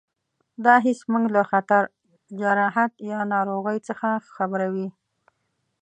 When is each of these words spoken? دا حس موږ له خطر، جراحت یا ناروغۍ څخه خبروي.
دا 0.65 0.75
حس 0.85 0.99
موږ 1.11 1.25
له 1.35 1.43
خطر، 1.51 1.83
جراحت 2.39 2.91
یا 3.09 3.19
ناروغۍ 3.33 3.77
څخه 3.87 4.07
خبروي. 4.35 4.87